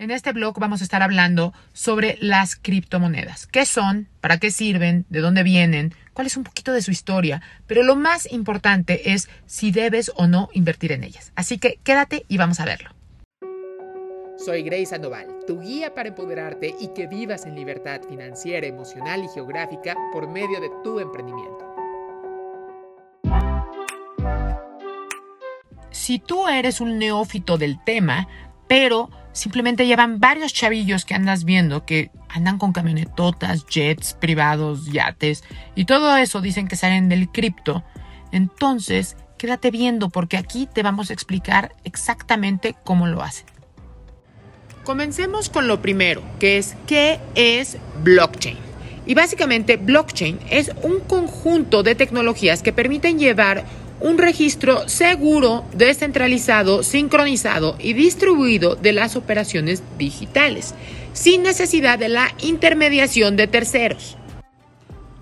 En 0.00 0.10
este 0.10 0.32
blog 0.32 0.58
vamos 0.58 0.80
a 0.80 0.84
estar 0.84 1.02
hablando 1.02 1.52
sobre 1.74 2.16
las 2.22 2.56
criptomonedas. 2.56 3.46
¿Qué 3.46 3.66
son? 3.66 4.08
¿Para 4.22 4.38
qué 4.38 4.50
sirven? 4.50 5.04
¿De 5.10 5.20
dónde 5.20 5.42
vienen? 5.42 5.92
¿Cuál 6.14 6.26
es 6.26 6.38
un 6.38 6.44
poquito 6.44 6.72
de 6.72 6.80
su 6.80 6.90
historia? 6.90 7.42
Pero 7.66 7.82
lo 7.82 7.96
más 7.96 8.32
importante 8.32 9.12
es 9.12 9.28
si 9.44 9.72
debes 9.72 10.10
o 10.16 10.26
no 10.26 10.48
invertir 10.54 10.92
en 10.92 11.04
ellas. 11.04 11.32
Así 11.36 11.58
que 11.58 11.78
quédate 11.84 12.24
y 12.28 12.38
vamos 12.38 12.60
a 12.60 12.64
verlo. 12.64 12.88
Soy 14.42 14.62
Grace 14.62 14.86
Sandoval, 14.86 15.26
tu 15.46 15.60
guía 15.60 15.94
para 15.94 16.08
empoderarte 16.08 16.74
y 16.80 16.94
que 16.94 17.06
vivas 17.06 17.44
en 17.44 17.54
libertad 17.54 18.00
financiera, 18.08 18.66
emocional 18.66 19.22
y 19.22 19.28
geográfica 19.28 19.94
por 20.14 20.30
medio 20.30 20.62
de 20.62 20.70
tu 20.82 20.98
emprendimiento. 20.98 21.74
Si 25.90 26.18
tú 26.18 26.48
eres 26.48 26.80
un 26.80 26.98
neófito 26.98 27.58
del 27.58 27.84
tema, 27.84 28.26
pero 28.66 29.10
simplemente 29.32 29.86
llevan 29.86 30.20
varios 30.20 30.52
chavillos 30.52 31.04
que 31.04 31.14
andas 31.14 31.44
viendo 31.44 31.84
que 31.84 32.10
andan 32.28 32.58
con 32.58 32.72
camionetotas, 32.72 33.66
jets 33.66 34.14
privados, 34.14 34.86
yates 34.86 35.44
y 35.74 35.84
todo 35.84 36.16
eso 36.16 36.40
dicen 36.40 36.68
que 36.68 36.76
salen 36.76 37.08
del 37.08 37.30
cripto. 37.30 37.84
Entonces, 38.32 39.16
quédate 39.38 39.70
viendo 39.70 40.10
porque 40.10 40.36
aquí 40.36 40.68
te 40.72 40.82
vamos 40.82 41.10
a 41.10 41.12
explicar 41.12 41.74
exactamente 41.84 42.76
cómo 42.84 43.06
lo 43.06 43.22
hacen. 43.22 43.46
Comencemos 44.84 45.48
con 45.50 45.68
lo 45.68 45.82
primero, 45.82 46.22
que 46.38 46.58
es 46.58 46.76
qué 46.86 47.20
es 47.34 47.76
blockchain. 48.02 48.58
Y 49.06 49.14
básicamente 49.14 49.76
blockchain 49.76 50.38
es 50.50 50.72
un 50.82 51.00
conjunto 51.00 51.82
de 51.82 51.94
tecnologías 51.94 52.62
que 52.62 52.72
permiten 52.72 53.18
llevar 53.18 53.64
un 54.00 54.18
registro 54.18 54.88
seguro, 54.88 55.64
descentralizado, 55.74 56.82
sincronizado 56.82 57.76
y 57.78 57.92
distribuido 57.92 58.74
de 58.74 58.92
las 58.92 59.16
operaciones 59.16 59.82
digitales, 59.98 60.74
sin 61.12 61.42
necesidad 61.42 61.98
de 61.98 62.08
la 62.08 62.32
intermediación 62.40 63.36
de 63.36 63.46
terceros. 63.46 64.16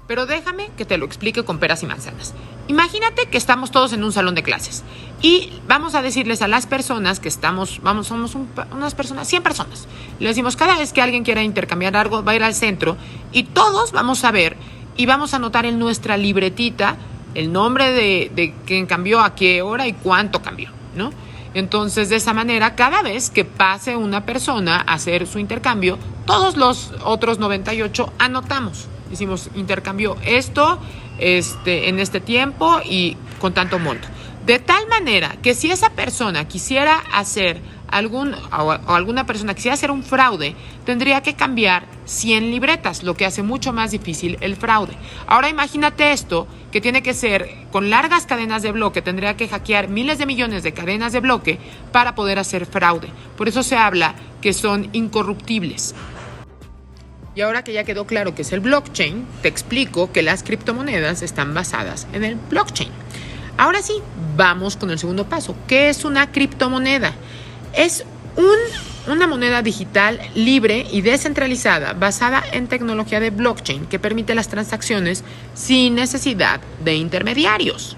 Pero 0.07 0.25
déjame 0.25 0.71
que 0.77 0.87
te 0.87 0.97
lo 0.97 1.05
explique 1.05 1.45
con 1.45 1.59
peras 1.59 1.83
y 1.83 1.87
manzanas. 1.87 2.35
Imagínate 2.69 3.27
que 3.27 3.37
estamos 3.37 3.71
todos 3.71 3.93
en 3.93 4.05
un 4.05 4.13
salón 4.13 4.35
de 4.35 4.43
clases 4.43 4.85
y 5.21 5.51
vamos 5.67 5.95
a 5.95 6.03
decirles 6.03 6.41
a 6.43 6.49
las 6.49 6.67
personas 6.67 7.19
que 7.19 7.29
estamos, 7.29 7.81
vamos, 7.83 8.07
somos 8.07 8.35
unas 8.35 8.95
personas, 8.95 9.29
100 9.29 9.43
personas. 9.43 9.89
Le 10.19 10.29
decimos, 10.29 10.57
cada 10.57 10.79
vez 10.79 10.93
que 10.93 11.03
alguien 11.03 11.25
quiera 11.25 11.43
intercambiar 11.43 11.97
algo, 11.97 12.23
va 12.23 12.33
a 12.33 12.37
ir 12.37 12.43
al 12.43 12.55
centro 12.55 12.97
y 13.33 13.45
todos 13.45 13.93
vamos 13.93 14.25
a 14.25 14.31
ver 14.31 14.57
y 14.97 15.07
vamos 15.07 15.33
a 15.33 15.37
anotar 15.37 15.67
en 15.67 15.79
nuestra 15.79 16.17
libretita 16.17 16.97
el 17.39 17.53
nombre 17.53 17.93
de, 17.93 18.33
de 18.35 18.53
quién 18.67 18.87
cambió, 18.87 19.21
a 19.21 19.35
qué 19.35 19.63
hora 19.63 19.87
y 19.87 19.93
cuánto 19.93 20.43
cambió, 20.43 20.71
¿no? 20.97 21.13
Entonces, 21.55 22.09
de 22.09 22.17
esa 22.17 22.35
manera, 22.35 22.75
cada 22.75 23.03
vez 23.03 23.31
que 23.31 23.45
pase 23.45 23.97
una 23.97 24.27
persona 24.27 24.85
a 24.87 24.95
hacer 24.95 25.27
su 25.27 25.39
intercambio, 25.39 25.99
todos 26.27 26.57
los 26.57 26.93
otros 27.05 27.39
98 27.39 28.13
anotamos. 28.19 28.89
Decimos, 29.09 29.51
intercambió 29.55 30.17
esto 30.25 30.79
este, 31.19 31.89
en 31.89 32.01
este 32.01 32.21
tiempo 32.21 32.81
y 32.85 33.17
con 33.41 33.55
tanto 33.55 33.79
monto. 33.79 34.09
De 34.49 34.59
tal 34.59 34.89
manera 34.89 35.37
que 35.43 35.53
si 35.53 35.71
esa 35.71 35.91
persona 35.91 36.49
quisiera 36.49 37.03
hacer 37.13 37.61
algún, 37.87 38.33
o, 38.33 38.71
alguna 38.95 39.27
persona 39.27 39.53
quisiera 39.53 39.75
hacer 39.75 39.91
un 39.91 40.03
fraude, 40.03 40.57
tendría 40.87 41.21
que 41.21 41.35
cambiar 41.35 41.85
100 42.07 42.51
libretas, 42.51 43.03
lo 43.03 43.15
que 43.15 43.27
hace 43.27 43.43
mucho 43.43 43.75
más 43.75 43.91
difícil 43.91 44.39
el 44.41 44.57
fraude. 44.57 44.95
Ahora 45.27 45.51
imagínate 45.51 46.13
esto, 46.13 46.49
que 46.73 46.81
tiene 46.81 47.03
que 47.03 47.13
ser 47.13 47.67
con 47.71 47.91
largas 47.91 48.25
cadenas 48.25 48.63
de 48.63 48.73
bloque, 48.73 49.03
tendría 49.03 49.37
que 49.37 49.49
hackear 49.49 49.89
miles 49.89 50.17
de 50.17 50.25
millones 50.25 50.63
de 50.63 50.73
cadenas 50.73 51.13
de 51.13 51.21
bloque 51.21 51.59
para 51.93 52.15
poder 52.15 52.39
hacer 52.39 52.65
fraude. 52.65 53.11
Por 53.37 53.49
eso 53.49 53.63
se 53.63 53.77
habla 53.77 54.15
que 54.41 54.55
son 54.55 54.89
incorruptibles. 54.95 55.95
Y 57.35 57.43
ahora 57.43 57.65
que 57.65 57.75
ya 57.75 57.85
quedó 57.85 58.07
claro 58.07 58.35
que 58.35 58.41
es 58.41 58.53
el 58.53 58.61
blockchain, 58.61 59.27
te 59.43 59.49
explico 59.49 60.11
que 60.11 60.23
las 60.23 60.43
criptomonedas 60.43 61.21
están 61.21 61.53
basadas 61.53 62.09
en 62.15 62.25
el 62.25 62.37
blockchain. 62.37 62.89
Ahora 63.59 63.83
sí, 63.83 63.95
vamos 64.37 64.77
con 64.77 64.91
el 64.91 65.01
segundo 65.01 65.29
paso. 65.29 65.57
¿Qué 65.67 65.89
es 65.89 66.05
una 66.05 66.31
criptomoneda? 66.31 67.13
Es 67.75 68.05
una 69.09 69.27
moneda 69.27 69.63
digital 69.63 70.21
libre 70.37 70.87
y 70.93 71.01
descentralizada 71.01 71.93
basada 71.93 72.45
en 72.53 72.69
tecnología 72.69 73.19
de 73.19 73.31
blockchain 73.31 73.87
que 73.87 73.99
permite 73.99 74.37
las 74.37 74.47
transacciones 74.47 75.25
sin 75.55 75.97
necesidad 75.97 76.61
de 76.85 76.95
intermediarios. 76.95 77.97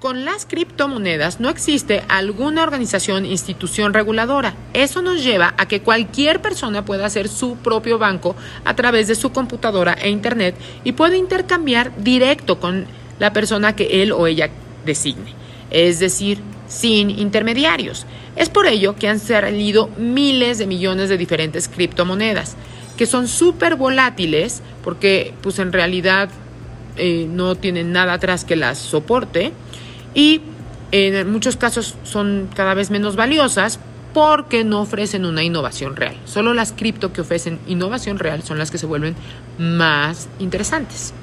Con 0.00 0.26
las 0.26 0.44
criptomonedas 0.44 1.40
no 1.40 1.48
existe 1.48 2.02
alguna 2.08 2.62
organización, 2.62 3.24
institución 3.24 3.94
reguladora. 3.94 4.54
Eso 4.74 5.00
nos 5.00 5.24
lleva 5.24 5.54
a 5.56 5.66
que 5.66 5.80
cualquier 5.80 6.42
persona 6.42 6.84
pueda 6.84 7.06
hacer 7.06 7.28
su 7.28 7.56
propio 7.56 7.98
banco 7.98 8.36
a 8.66 8.76
través 8.76 9.08
de 9.08 9.14
su 9.14 9.32
computadora 9.32 9.94
e 9.94 10.10
internet 10.10 10.56
y 10.84 10.92
puede 10.92 11.16
intercambiar 11.16 11.92
directo 12.02 12.60
con 12.60 12.86
la 13.20 13.32
persona 13.32 13.76
que 13.76 14.02
él 14.02 14.10
o 14.10 14.26
ella 14.26 14.50
designe. 14.84 15.32
Es 15.70 16.00
decir, 16.00 16.40
sin 16.66 17.10
intermediarios. 17.10 18.06
Es 18.36 18.48
por 18.48 18.66
ello 18.66 18.96
que 18.96 19.08
han 19.08 19.20
salido 19.20 19.88
miles 19.98 20.58
de 20.58 20.66
millones 20.66 21.08
de 21.08 21.18
diferentes 21.18 21.68
criptomonedas, 21.68 22.56
que 22.96 23.06
son 23.06 23.28
súper 23.28 23.76
volátiles, 23.76 24.62
porque 24.82 25.34
pues 25.42 25.58
en 25.58 25.72
realidad 25.72 26.30
eh, 26.96 27.26
no 27.30 27.54
tienen 27.54 27.92
nada 27.92 28.14
atrás 28.14 28.44
que 28.44 28.56
las 28.56 28.78
soporte, 28.78 29.52
y 30.14 30.40
en 30.92 31.30
muchos 31.30 31.56
casos 31.56 31.94
son 32.02 32.48
cada 32.54 32.74
vez 32.74 32.90
menos 32.90 33.14
valiosas 33.14 33.78
porque 34.12 34.64
no 34.64 34.80
ofrecen 34.80 35.24
una 35.24 35.42
innovación 35.42 35.94
real. 35.94 36.16
Solo 36.24 36.52
las 36.52 36.72
cripto 36.72 37.12
que 37.12 37.20
ofrecen 37.20 37.60
innovación 37.68 38.18
real 38.18 38.42
son 38.42 38.58
las 38.58 38.70
que 38.70 38.78
se 38.78 38.86
vuelven 38.86 39.14
más 39.58 40.28
interesantes. 40.40 41.14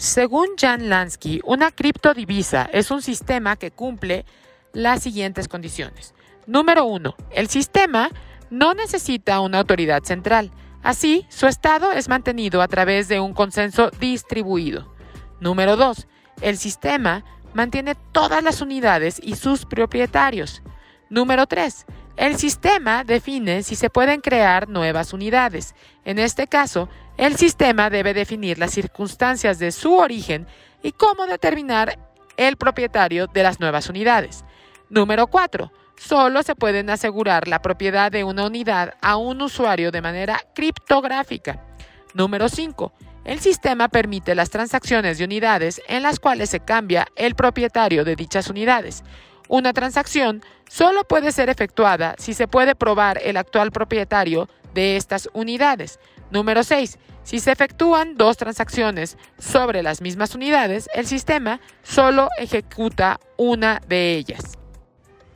Según 0.00 0.56
Jan 0.58 0.88
Lansky, 0.88 1.42
una 1.44 1.70
criptodivisa 1.72 2.70
es 2.72 2.90
un 2.90 3.02
sistema 3.02 3.56
que 3.56 3.70
cumple 3.70 4.24
las 4.72 5.02
siguientes 5.02 5.46
condiciones. 5.46 6.14
Número 6.46 6.86
uno, 6.86 7.16
el 7.30 7.48
sistema 7.50 8.08
no 8.48 8.72
necesita 8.72 9.40
una 9.40 9.58
autoridad 9.58 10.02
central. 10.02 10.52
Así, 10.82 11.26
su 11.28 11.46
estado 11.46 11.92
es 11.92 12.08
mantenido 12.08 12.62
a 12.62 12.68
través 12.68 13.08
de 13.08 13.20
un 13.20 13.34
consenso 13.34 13.90
distribuido. 14.00 14.90
Número 15.38 15.76
dos, 15.76 16.08
el 16.40 16.56
sistema 16.56 17.22
mantiene 17.52 17.94
todas 17.94 18.42
las 18.42 18.62
unidades 18.62 19.20
y 19.22 19.36
sus 19.36 19.66
propietarios. 19.66 20.62
Número 21.10 21.46
3. 21.46 21.84
El 22.20 22.36
sistema 22.36 23.02
define 23.02 23.62
si 23.62 23.76
se 23.76 23.88
pueden 23.88 24.20
crear 24.20 24.68
nuevas 24.68 25.14
unidades. 25.14 25.74
En 26.04 26.18
este 26.18 26.48
caso, 26.48 26.90
el 27.16 27.36
sistema 27.36 27.88
debe 27.88 28.12
definir 28.12 28.58
las 28.58 28.72
circunstancias 28.72 29.58
de 29.58 29.72
su 29.72 29.96
origen 29.96 30.46
y 30.82 30.92
cómo 30.92 31.24
determinar 31.24 31.98
el 32.36 32.58
propietario 32.58 33.26
de 33.26 33.42
las 33.42 33.58
nuevas 33.58 33.88
unidades. 33.88 34.44
Número 34.90 35.28
4. 35.28 35.72
Solo 35.96 36.42
se 36.42 36.54
pueden 36.54 36.90
asegurar 36.90 37.48
la 37.48 37.62
propiedad 37.62 38.12
de 38.12 38.22
una 38.22 38.44
unidad 38.48 38.96
a 39.00 39.16
un 39.16 39.40
usuario 39.40 39.90
de 39.90 40.02
manera 40.02 40.42
criptográfica. 40.54 41.64
Número 42.12 42.50
5. 42.50 42.92
El 43.24 43.40
sistema 43.40 43.88
permite 43.88 44.34
las 44.34 44.50
transacciones 44.50 45.16
de 45.16 45.24
unidades 45.24 45.80
en 45.88 46.02
las 46.02 46.20
cuales 46.20 46.50
se 46.50 46.60
cambia 46.60 47.06
el 47.16 47.34
propietario 47.34 48.04
de 48.04 48.14
dichas 48.14 48.50
unidades. 48.50 49.04
Una 49.50 49.72
transacción 49.72 50.44
solo 50.68 51.02
puede 51.02 51.32
ser 51.32 51.48
efectuada 51.50 52.14
si 52.18 52.34
se 52.34 52.46
puede 52.46 52.76
probar 52.76 53.20
el 53.20 53.36
actual 53.36 53.72
propietario 53.72 54.48
de 54.74 54.96
estas 54.96 55.28
unidades. 55.32 55.98
Número 56.30 56.62
6. 56.62 56.98
Si 57.24 57.40
se 57.40 57.50
efectúan 57.50 58.16
dos 58.16 58.36
transacciones 58.36 59.18
sobre 59.40 59.82
las 59.82 60.02
mismas 60.02 60.36
unidades, 60.36 60.88
el 60.94 61.04
sistema 61.04 61.60
solo 61.82 62.28
ejecuta 62.38 63.18
una 63.36 63.82
de 63.88 64.14
ellas. 64.14 64.56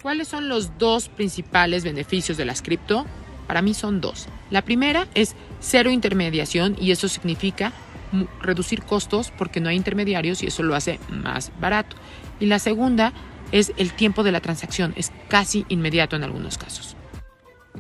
¿Cuáles 0.00 0.28
son 0.28 0.48
los 0.48 0.78
dos 0.78 1.08
principales 1.08 1.82
beneficios 1.82 2.36
de 2.36 2.44
las 2.44 2.62
cripto? 2.62 3.06
Para 3.48 3.62
mí 3.62 3.74
son 3.74 4.00
dos. 4.00 4.28
La 4.50 4.62
primera 4.62 5.08
es 5.16 5.34
cero 5.58 5.90
intermediación 5.90 6.76
y 6.80 6.92
eso 6.92 7.08
significa 7.08 7.72
reducir 8.40 8.84
costos 8.84 9.32
porque 9.36 9.60
no 9.60 9.70
hay 9.70 9.76
intermediarios 9.76 10.44
y 10.44 10.46
eso 10.46 10.62
lo 10.62 10.76
hace 10.76 11.00
más 11.08 11.50
barato. 11.58 11.96
Y 12.38 12.46
la 12.46 12.60
segunda 12.60 13.12
es 13.54 13.72
el 13.76 13.92
tiempo 13.92 14.24
de 14.24 14.32
la 14.32 14.40
transacción, 14.40 14.94
es 14.96 15.12
casi 15.28 15.64
inmediato 15.68 16.16
en 16.16 16.24
algunos 16.24 16.58
casos. 16.58 16.96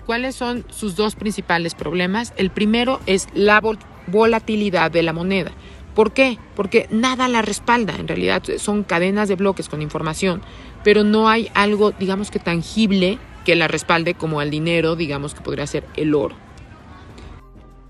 ¿Cuáles 0.06 0.36
son 0.36 0.64
sus 0.70 0.94
dos 0.94 1.16
principales 1.16 1.74
problemas? 1.74 2.32
El 2.36 2.50
primero 2.50 3.00
es 3.06 3.26
la 3.34 3.60
volatilidad 4.06 4.92
de 4.92 5.02
la 5.02 5.12
moneda. 5.12 5.50
¿Por 5.96 6.12
qué? 6.12 6.38
Porque 6.54 6.86
nada 6.92 7.26
la 7.26 7.42
respalda. 7.42 7.96
En 7.96 8.06
realidad 8.06 8.44
son 8.58 8.84
cadenas 8.84 9.28
de 9.28 9.34
bloques 9.34 9.68
con 9.68 9.82
información, 9.82 10.42
pero 10.84 11.02
no 11.02 11.28
hay 11.28 11.50
algo, 11.54 11.90
digamos 11.90 12.30
que 12.30 12.38
tangible 12.38 13.18
que 13.44 13.56
la 13.56 13.66
respalde 13.66 14.14
como 14.14 14.40
el 14.42 14.50
dinero, 14.50 14.94
digamos 14.94 15.34
que 15.34 15.40
podría 15.40 15.66
ser 15.66 15.84
el 15.96 16.14
oro. 16.14 16.36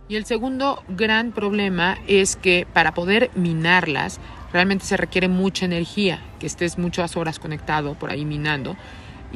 Y 0.08 0.16
el 0.16 0.25
segundo 0.25 0.82
gran 0.88 1.32
problema 1.32 1.98
es 2.06 2.36
que 2.36 2.66
para 2.72 2.94
poder 2.94 3.31
minarlas 3.34 4.20
realmente 4.55 4.85
se 4.87 4.97
requiere 4.97 5.27
mucha 5.27 5.65
energía, 5.65 6.23
que 6.39 6.47
estés 6.47 6.79
muchas 6.79 7.17
horas 7.17 7.41
conectado 7.41 7.95
por 7.95 8.11
ahí 8.11 8.25
minando. 8.25 8.77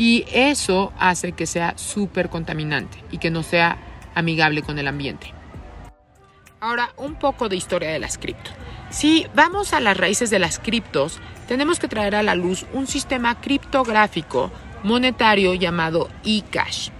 y 0.00 0.24
eso 0.32 0.92
hace 0.96 1.32
que 1.32 1.44
sea 1.44 1.76
súper 1.76 2.28
contaminante 2.28 3.02
y 3.10 3.18
que 3.18 3.32
no 3.32 3.42
sea 3.42 3.78
amigable 4.14 4.62
con 4.62 4.78
el 4.78 4.86
ambiente. 4.86 5.34
Ahora, 6.60 6.92
un 6.96 7.16
poco 7.16 7.48
de 7.48 7.56
historia 7.56 7.90
de 7.90 7.98
las 7.98 8.16
cripto. 8.16 8.52
Si 8.90 9.26
vamos 9.34 9.72
a 9.72 9.80
las 9.80 9.96
raíces 9.96 10.30
de 10.30 10.38
las 10.38 10.60
criptos, 10.60 11.18
tenemos 11.48 11.80
que 11.80 11.88
traer 11.88 12.14
a 12.14 12.22
la 12.22 12.36
luz 12.36 12.64
un 12.72 12.86
sistema 12.86 13.40
criptográfico 13.40 14.52
monetario 14.84 15.52
llamado 15.54 16.08
eCash, 16.24 16.90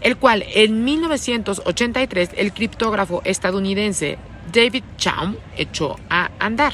el 0.00 0.16
cual 0.16 0.44
en 0.48 0.82
1983 0.82 2.30
el 2.36 2.52
criptógrafo 2.52 3.22
estadounidense 3.24 4.18
David 4.52 4.82
Chaum 4.96 5.36
echó 5.56 5.96
a 6.10 6.32
andar. 6.40 6.72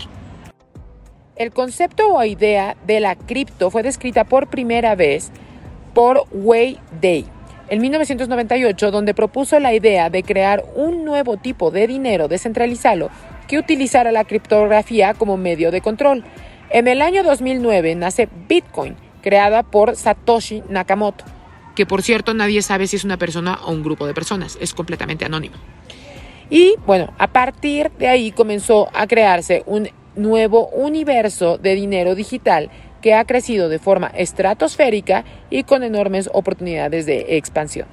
El 1.41 1.53
concepto 1.53 2.07
o 2.13 2.23
idea 2.23 2.77
de 2.87 3.01
la 3.01 3.15
cripto 3.15 3.71
fue 3.71 3.83
descrita 3.83 4.25
por 4.25 4.49
primera 4.49 4.95
vez 4.95 5.31
por 5.95 6.27
Wei 6.33 6.79
Day 7.01 7.25
en 7.71 7.81
1998, 7.81 8.91
donde 8.91 9.15
propuso 9.15 9.59
la 9.59 9.73
idea 9.73 10.11
de 10.11 10.23
crear 10.23 10.63
un 10.75 11.07
nuevo 11.07 11.39
tipo 11.39 11.71
de 11.71 11.87
dinero 11.87 12.29
descentralizado 12.29 13.09
que 13.49 13.57
utilizara 13.57 14.13
la 14.13 14.25
criptografía 14.25 15.15
como 15.15 15.39
medio 15.39 15.71
de 15.71 15.81
control. 15.81 16.25
En 16.69 16.89
el 16.89 17.01
año 17.01 17.23
2009 17.23 17.95
nace 17.95 18.29
Bitcoin, 18.47 18.97
creada 19.23 19.63
por 19.63 19.97
Satoshi 19.97 20.63
Nakamoto, 20.69 21.25
que 21.75 21.87
por 21.87 22.03
cierto 22.03 22.35
nadie 22.35 22.61
sabe 22.61 22.87
si 22.87 22.97
es 22.97 23.05
una 23.05 23.17
persona 23.17 23.61
o 23.65 23.73
un 23.73 23.83
grupo 23.83 24.07
de 24.07 24.13
personas, 24.13 24.59
es 24.61 24.75
completamente 24.75 25.25
anónimo. 25.25 25.57
Y 26.51 26.75
bueno, 26.85 27.15
a 27.17 27.29
partir 27.29 27.91
de 27.93 28.09
ahí 28.09 28.31
comenzó 28.31 28.91
a 28.93 29.07
crearse 29.07 29.63
un 29.65 29.89
nuevo 30.17 30.69
universo 30.69 31.59
de 31.59 31.75
dinero 31.75 32.15
digital 32.15 32.71
que 33.01 33.15
ha 33.15 33.25
crecido 33.25 33.69
de 33.69 33.79
forma 33.79 34.09
estratosférica 34.09 35.25
y 35.49 35.65
con 35.65 35.83
enormes 35.83 36.29
oportunidades 36.33 37.07
de 37.07 37.37
expansión. 37.37 37.89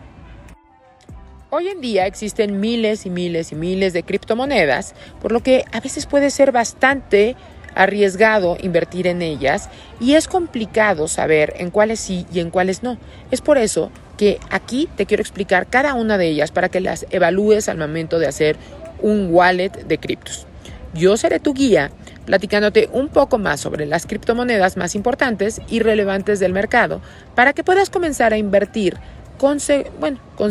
Hoy 1.49 1.69
en 1.69 1.79
día 1.79 2.05
existen 2.05 2.59
miles 2.59 3.05
y 3.05 3.09
miles 3.09 3.53
y 3.53 3.55
miles 3.55 3.93
de 3.93 4.03
criptomonedas, 4.03 4.93
por 5.21 5.31
lo 5.31 5.41
que 5.41 5.63
a 5.71 5.79
veces 5.79 6.05
puede 6.05 6.29
ser 6.29 6.51
bastante 6.51 7.37
arriesgado 7.73 8.57
invertir 8.59 9.07
en 9.07 9.21
ellas 9.21 9.69
y 10.01 10.15
es 10.15 10.27
complicado 10.27 11.07
saber 11.07 11.53
en 11.57 11.69
cuáles 11.69 12.01
sí 12.01 12.25
y 12.33 12.41
en 12.41 12.49
cuáles 12.49 12.83
no. 12.83 12.97
Es 13.31 13.39
por 13.39 13.57
eso 13.57 13.91
que 14.17 14.39
aquí 14.49 14.89
te 14.97 15.05
quiero 15.05 15.21
explicar 15.21 15.67
cada 15.67 15.93
una 15.93 16.17
de 16.17 16.27
ellas 16.27 16.51
para 16.51 16.69
que 16.69 16.81
las 16.81 17.05
evalúes 17.11 17.69
al 17.69 17.77
momento 17.77 18.19
de 18.19 18.27
hacer 18.27 18.57
un 19.01 19.29
wallet 19.31 19.69
de 19.69 19.97
criptos. 19.99 20.47
Yo 20.93 21.15
seré 21.15 21.39
tu 21.39 21.53
guía 21.53 21.91
platicándote 22.27 22.89
un 22.91 23.07
poco 23.07 23.37
más 23.37 23.61
sobre 23.61 23.85
las 23.85 24.05
criptomonedas 24.05 24.75
más 24.75 24.95
importantes 24.95 25.61
y 25.69 25.79
relevantes 25.79 26.41
del 26.41 26.51
mercado 26.51 27.01
para 27.35 27.53
que 27.53 27.63
puedas 27.63 27.89
comenzar 27.89 28.33
a 28.33 28.37
invertir 28.37 28.97
con, 29.37 29.61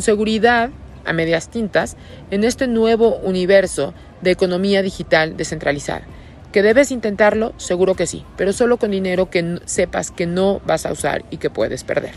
seguridad 0.00 0.70
a 1.04 1.12
medias 1.12 1.50
tintas 1.50 1.98
en 2.30 2.44
este 2.44 2.66
nuevo 2.66 3.16
universo 3.16 3.92
de 4.22 4.30
economía 4.30 4.80
digital 4.80 5.36
descentralizada. 5.36 6.02
¿Que 6.50 6.62
debes 6.62 6.90
intentarlo? 6.90 7.52
Seguro 7.58 7.94
que 7.94 8.06
sí, 8.06 8.24
pero 8.38 8.54
solo 8.54 8.78
con 8.78 8.90
dinero 8.90 9.28
que 9.28 9.60
sepas 9.66 10.10
que 10.10 10.26
no 10.26 10.60
vas 10.64 10.86
a 10.86 10.92
usar 10.92 11.26
y 11.30 11.36
que 11.36 11.50
puedes 11.50 11.84
perder. 11.84 12.14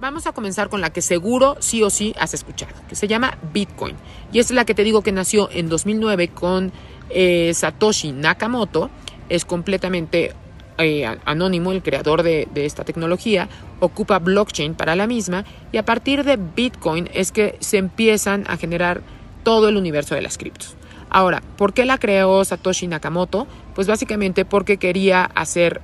Vamos 0.00 0.26
a 0.26 0.32
comenzar 0.32 0.70
con 0.70 0.80
la 0.80 0.90
que 0.90 1.02
seguro 1.02 1.56
sí 1.58 1.82
o 1.82 1.90
sí 1.90 2.14
has 2.18 2.32
escuchado, 2.32 2.72
que 2.88 2.94
se 2.94 3.08
llama 3.08 3.36
Bitcoin. 3.52 3.96
Y 4.32 4.38
es 4.38 4.50
la 4.52 4.64
que 4.64 4.74
te 4.74 4.84
digo 4.84 5.02
que 5.02 5.12
nació 5.12 5.50
en 5.52 5.68
2009 5.68 6.28
con 6.28 6.72
eh, 7.10 7.52
Satoshi 7.54 8.12
Nakamoto. 8.12 8.90
Es 9.28 9.44
completamente 9.44 10.32
eh, 10.78 11.04
anónimo, 11.24 11.72
el 11.72 11.82
creador 11.82 12.22
de, 12.22 12.46
esta 12.54 12.84
tecnología, 12.84 13.48
ocupa 13.80 14.20
blockchain 14.20 14.74
para 14.74 14.94
la 14.94 15.08
misma 15.08 15.44
y 15.72 15.76
a 15.76 15.84
partir 15.84 16.22
de 16.22 16.36
Bitcoin 16.36 17.10
es 17.12 17.32
que 17.32 17.56
se 17.58 17.78
empiezan 17.78 18.44
a 18.46 18.56
generar 18.56 19.02
todo 19.42 19.68
el 19.68 19.76
universo 19.76 20.14
de 20.14 20.22
las 20.22 20.38
criptos. 20.38 20.76
Ahora, 21.10 21.42
¿por 21.56 21.72
qué 21.72 21.84
la 21.84 21.98
creó 21.98 22.44
Satoshi 22.44 22.86
Nakamoto? 22.86 23.48
Pues 23.74 23.88
básicamente 23.88 24.44
porque 24.44 24.76
quería 24.76 25.24
hacer 25.24 25.80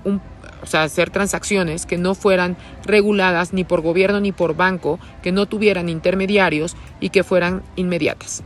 hacer 0.73 1.11
transacciones 1.11 1.87
que 1.87 1.99
no 1.99 2.15
fueran 2.15 2.57
reguladas 2.85 3.53
ni 3.53 3.65
por 3.65 3.83
gobierno 3.83 4.21
ni 4.21 4.33
por 4.33 4.57
banco, 4.57 4.99
que 5.23 5.33
no 5.33 5.47
tuvieran 5.47 5.89
intermediarios 5.89 6.77
y 7.01 7.11
que 7.11 7.25
fueran 7.25 7.63
inmediatas. 7.77 8.45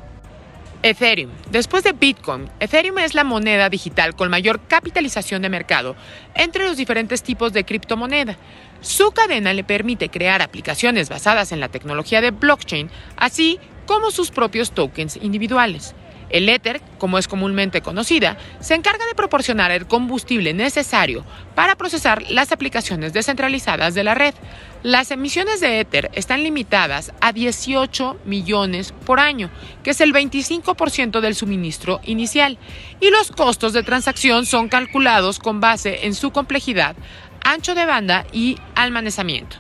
Ethereum. 0.82 1.30
Después 1.50 1.82
de 1.82 1.92
Bitcoin, 1.92 2.48
Ethereum 2.60 2.98
es 2.98 3.14
la 3.14 3.24
moneda 3.24 3.68
digital 3.68 4.14
con 4.14 4.30
mayor 4.30 4.60
capitalización 4.68 5.42
de 5.42 5.48
mercado 5.48 5.96
entre 6.34 6.64
los 6.64 6.76
diferentes 6.76 7.22
tipos 7.22 7.52
de 7.52 7.64
criptomoneda. 7.64 8.36
Su 8.80 9.10
cadena 9.10 9.52
le 9.52 9.64
permite 9.64 10.08
crear 10.08 10.40
aplicaciones 10.40 11.08
basadas 11.08 11.50
en 11.50 11.60
la 11.60 11.68
tecnología 11.68 12.20
de 12.20 12.30
blockchain, 12.30 12.90
así 13.16 13.58
como 13.86 14.10
sus 14.10 14.30
propios 14.30 14.70
tokens 14.70 15.16
individuales. 15.16 15.94
El 16.30 16.48
Ether, 16.48 16.80
como 16.98 17.18
es 17.18 17.28
comúnmente 17.28 17.80
conocida, 17.80 18.36
se 18.60 18.74
encarga 18.74 19.06
de 19.06 19.14
proporcionar 19.14 19.70
el 19.70 19.86
combustible 19.86 20.52
necesario 20.54 21.24
para 21.54 21.76
procesar 21.76 22.22
las 22.30 22.52
aplicaciones 22.52 23.12
descentralizadas 23.12 23.94
de 23.94 24.04
la 24.04 24.14
red. 24.14 24.34
Las 24.82 25.10
emisiones 25.10 25.60
de 25.60 25.80
Ether 25.80 26.10
están 26.14 26.42
limitadas 26.42 27.12
a 27.20 27.32
18 27.32 28.18
millones 28.24 28.92
por 29.04 29.20
año, 29.20 29.50
que 29.82 29.90
es 29.90 30.00
el 30.00 30.12
25% 30.12 31.20
del 31.20 31.34
suministro 31.34 32.00
inicial, 32.04 32.58
y 33.00 33.10
los 33.10 33.30
costos 33.30 33.72
de 33.72 33.82
transacción 33.82 34.46
son 34.46 34.68
calculados 34.68 35.38
con 35.38 35.60
base 35.60 36.06
en 36.06 36.14
su 36.14 36.30
complejidad, 36.30 36.94
ancho 37.42 37.74
de 37.74 37.86
banda 37.86 38.26
y 38.32 38.58
almacenamiento. 38.74 39.56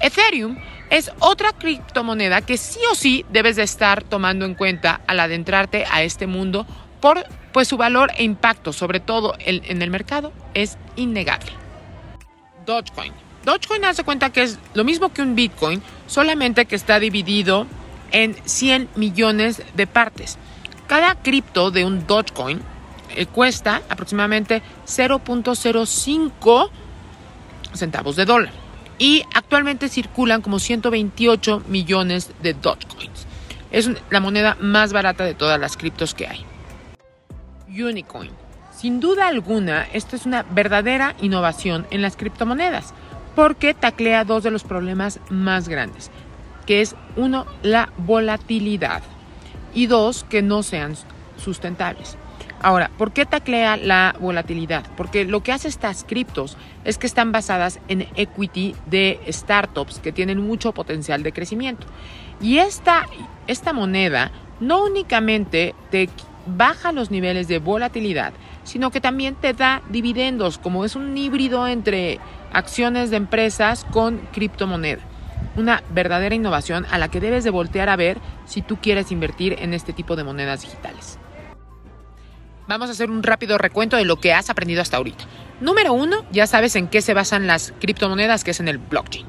Ethereum 0.00 0.56
es 0.90 1.12
otra 1.20 1.52
criptomoneda 1.52 2.42
que 2.42 2.56
sí 2.56 2.80
o 2.90 2.94
sí 2.94 3.24
debes 3.30 3.56
de 3.56 3.62
estar 3.62 4.02
tomando 4.02 4.44
en 4.44 4.54
cuenta 4.54 5.00
al 5.06 5.20
adentrarte 5.20 5.86
a 5.90 6.02
este 6.02 6.26
mundo 6.26 6.66
por 7.00 7.24
pues 7.52 7.68
su 7.68 7.76
valor 7.76 8.10
e 8.16 8.24
impacto, 8.24 8.72
sobre 8.72 9.00
todo 9.00 9.34
en 9.38 9.82
el 9.82 9.90
mercado, 9.90 10.32
es 10.54 10.76
innegable. 10.96 11.52
Dogecoin. 12.66 13.12
Dogecoin 13.44 13.84
hace 13.84 14.04
cuenta 14.04 14.30
que 14.30 14.42
es 14.42 14.58
lo 14.74 14.84
mismo 14.84 15.12
que 15.12 15.22
un 15.22 15.34
Bitcoin, 15.34 15.82
solamente 16.06 16.66
que 16.66 16.76
está 16.76 17.00
dividido 17.00 17.66
en 18.12 18.36
100 18.44 18.90
millones 18.96 19.62
de 19.74 19.86
partes. 19.86 20.36
Cada 20.86 21.14
cripto 21.14 21.70
de 21.70 21.84
un 21.84 22.06
Dogecoin 22.06 22.60
eh, 23.16 23.26
cuesta 23.26 23.82
aproximadamente 23.88 24.62
0.05 24.86 26.70
centavos 27.72 28.16
de 28.16 28.24
dólar 28.24 28.59
y 29.00 29.24
actualmente 29.34 29.88
circulan 29.88 30.42
como 30.42 30.58
128 30.58 31.64
millones 31.68 32.30
de 32.42 32.52
Dogecoins. 32.52 33.26
Es 33.72 33.90
la 34.10 34.20
moneda 34.20 34.58
más 34.60 34.92
barata 34.92 35.24
de 35.24 35.34
todas 35.34 35.58
las 35.58 35.78
criptos 35.78 36.14
que 36.14 36.28
hay. 36.28 36.44
Unicoin. 37.66 38.30
Sin 38.76 39.00
duda 39.00 39.26
alguna, 39.26 39.84
esta 39.94 40.16
es 40.16 40.26
una 40.26 40.42
verdadera 40.42 41.16
innovación 41.22 41.86
en 41.90 42.02
las 42.02 42.16
criptomonedas 42.16 42.92
porque 43.34 43.72
taclea 43.72 44.24
dos 44.24 44.42
de 44.42 44.50
los 44.50 44.64
problemas 44.64 45.18
más 45.30 45.68
grandes, 45.68 46.10
que 46.66 46.82
es 46.82 46.94
uno, 47.16 47.46
la 47.62 47.90
volatilidad 47.96 49.02
y 49.72 49.86
dos, 49.86 50.24
que 50.24 50.42
no 50.42 50.62
sean 50.62 50.94
sustentables. 51.38 52.18
Ahora, 52.62 52.90
¿por 52.98 53.12
qué 53.12 53.24
taclea 53.24 53.78
la 53.78 54.14
volatilidad? 54.20 54.84
Porque 54.94 55.24
lo 55.24 55.42
que 55.42 55.52
hace 55.52 55.68
estas 55.68 56.04
criptos 56.04 56.58
es 56.84 56.98
que 56.98 57.06
están 57.06 57.32
basadas 57.32 57.80
en 57.88 58.06
equity 58.16 58.74
de 58.84 59.18
startups 59.28 59.98
que 59.98 60.12
tienen 60.12 60.40
mucho 60.46 60.72
potencial 60.72 61.22
de 61.22 61.32
crecimiento. 61.32 61.86
Y 62.38 62.58
esta, 62.58 63.06
esta 63.46 63.72
moneda 63.72 64.30
no 64.60 64.84
únicamente 64.84 65.74
te 65.90 66.10
baja 66.44 66.92
los 66.92 67.10
niveles 67.10 67.48
de 67.48 67.58
volatilidad, 67.58 68.34
sino 68.64 68.90
que 68.90 69.00
también 69.00 69.36
te 69.36 69.54
da 69.54 69.80
dividendos, 69.88 70.58
como 70.58 70.84
es 70.84 70.96
un 70.96 71.16
híbrido 71.16 71.66
entre 71.66 72.20
acciones 72.52 73.10
de 73.10 73.16
empresas 73.16 73.86
con 73.90 74.18
criptomoneda. 74.32 75.00
Una 75.56 75.82
verdadera 75.90 76.34
innovación 76.34 76.86
a 76.90 76.98
la 76.98 77.08
que 77.08 77.20
debes 77.20 77.42
de 77.42 77.50
voltear 77.50 77.88
a 77.88 77.96
ver 77.96 78.18
si 78.44 78.60
tú 78.60 78.76
quieres 78.76 79.10
invertir 79.12 79.56
en 79.60 79.72
este 79.72 79.94
tipo 79.94 80.14
de 80.14 80.24
monedas 80.24 80.60
digitales. 80.60 81.18
Vamos 82.70 82.88
a 82.88 82.92
hacer 82.92 83.10
un 83.10 83.24
rápido 83.24 83.58
recuento 83.58 83.96
de 83.96 84.04
lo 84.04 84.20
que 84.20 84.32
has 84.32 84.48
aprendido 84.48 84.80
hasta 84.80 84.96
ahorita. 84.96 85.24
Número 85.60 85.92
uno, 85.92 86.24
ya 86.30 86.46
sabes 86.46 86.76
en 86.76 86.86
qué 86.86 87.02
se 87.02 87.14
basan 87.14 87.48
las 87.48 87.74
criptomonedas, 87.80 88.44
que 88.44 88.52
es 88.52 88.60
en 88.60 88.68
el 88.68 88.78
blockchain. 88.78 89.26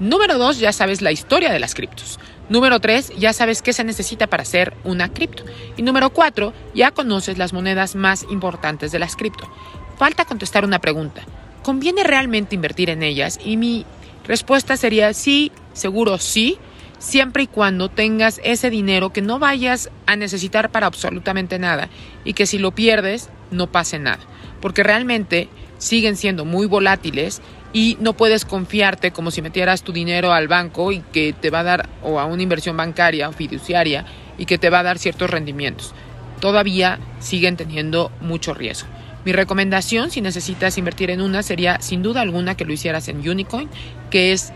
Número 0.00 0.38
dos, 0.38 0.58
ya 0.58 0.72
sabes 0.72 1.00
la 1.00 1.12
historia 1.12 1.52
de 1.52 1.60
las 1.60 1.76
criptos. 1.76 2.18
Número 2.48 2.80
tres, 2.80 3.12
ya 3.16 3.32
sabes 3.32 3.62
qué 3.62 3.72
se 3.72 3.84
necesita 3.84 4.26
para 4.26 4.42
hacer 4.42 4.74
una 4.82 5.12
cripto. 5.12 5.44
Y 5.76 5.82
número 5.82 6.10
cuatro, 6.10 6.52
ya 6.74 6.90
conoces 6.90 7.38
las 7.38 7.52
monedas 7.52 7.94
más 7.94 8.26
importantes 8.28 8.90
de 8.90 8.98
las 8.98 9.14
cripto. 9.14 9.48
Falta 9.96 10.24
contestar 10.24 10.64
una 10.64 10.80
pregunta. 10.80 11.22
¿Conviene 11.62 12.02
realmente 12.02 12.56
invertir 12.56 12.90
en 12.90 13.04
ellas? 13.04 13.38
Y 13.44 13.56
mi 13.56 13.86
respuesta 14.26 14.76
sería 14.76 15.14
sí, 15.14 15.52
seguro 15.74 16.18
sí, 16.18 16.58
siempre 17.00 17.44
y 17.44 17.46
cuando 17.48 17.88
tengas 17.88 18.40
ese 18.44 18.70
dinero 18.70 19.10
que 19.12 19.22
no 19.22 19.40
vayas 19.40 19.90
a 20.06 20.14
necesitar 20.14 20.70
para 20.70 20.86
absolutamente 20.86 21.58
nada 21.58 21.88
y 22.24 22.34
que 22.34 22.46
si 22.46 22.58
lo 22.58 22.70
pierdes 22.70 23.30
no 23.50 23.66
pase 23.66 23.98
nada, 23.98 24.20
porque 24.60 24.84
realmente 24.84 25.48
siguen 25.78 26.16
siendo 26.16 26.44
muy 26.44 26.66
volátiles 26.66 27.40
y 27.72 27.96
no 28.00 28.12
puedes 28.12 28.44
confiarte 28.44 29.12
como 29.12 29.30
si 29.30 29.42
metieras 29.42 29.82
tu 29.82 29.92
dinero 29.92 30.32
al 30.32 30.46
banco 30.46 30.92
y 30.92 31.00
que 31.12 31.32
te 31.32 31.50
va 31.50 31.60
a 31.60 31.64
dar 31.64 31.88
o 32.02 32.20
a 32.20 32.26
una 32.26 32.42
inversión 32.42 32.76
bancaria 32.76 33.28
o 33.28 33.32
fiduciaria 33.32 34.04
y 34.38 34.44
que 34.44 34.58
te 34.58 34.70
va 34.70 34.80
a 34.80 34.84
dar 34.84 34.98
ciertos 34.98 35.30
rendimientos. 35.30 35.94
Todavía 36.40 36.98
siguen 37.18 37.56
teniendo 37.56 38.12
mucho 38.20 38.54
riesgo. 38.54 38.88
Mi 39.24 39.32
recomendación 39.32 40.10
si 40.10 40.20
necesitas 40.20 40.78
invertir 40.78 41.10
en 41.10 41.20
una 41.20 41.42
sería 41.42 41.80
sin 41.80 42.02
duda 42.02 42.20
alguna 42.22 42.56
que 42.56 42.64
lo 42.64 42.72
hicieras 42.72 43.08
en 43.08 43.26
Unicoin, 43.28 43.68
que 44.10 44.32
es 44.32 44.52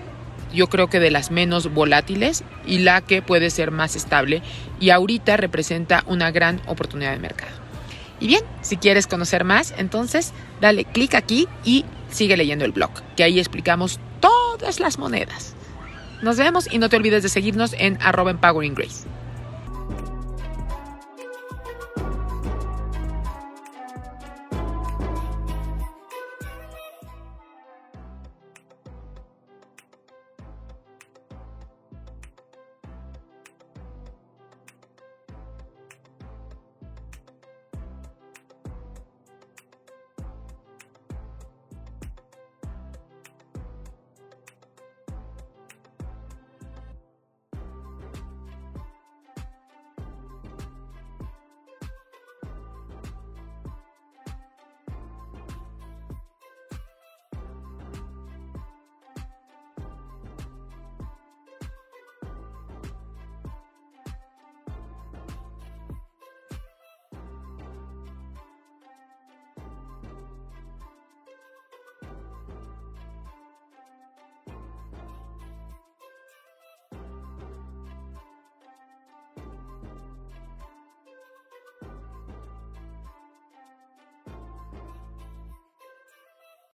yo 0.54 0.68
creo 0.68 0.88
que 0.88 1.00
de 1.00 1.10
las 1.10 1.30
menos 1.30 1.72
volátiles 1.72 2.44
y 2.66 2.78
la 2.78 3.00
que 3.00 3.22
puede 3.22 3.50
ser 3.50 3.70
más 3.70 3.96
estable 3.96 4.42
y 4.80 4.90
ahorita 4.90 5.36
representa 5.36 6.04
una 6.06 6.30
gran 6.30 6.60
oportunidad 6.66 7.12
de 7.12 7.18
mercado. 7.18 7.52
Y 8.20 8.28
bien, 8.28 8.42
si 8.62 8.76
quieres 8.76 9.06
conocer 9.06 9.44
más, 9.44 9.74
entonces 9.76 10.32
dale 10.60 10.84
clic 10.84 11.14
aquí 11.14 11.48
y 11.64 11.84
sigue 12.10 12.36
leyendo 12.36 12.64
el 12.64 12.72
blog, 12.72 12.90
que 13.16 13.24
ahí 13.24 13.38
explicamos 13.38 13.98
todas 14.20 14.80
las 14.80 14.98
monedas. 14.98 15.54
Nos 16.22 16.38
vemos 16.38 16.72
y 16.72 16.78
no 16.78 16.88
te 16.88 16.96
olvides 16.96 17.22
de 17.22 17.28
seguirnos 17.28 17.74
en 17.76 17.98
arroba 18.00 18.32
Grace. 18.32 19.13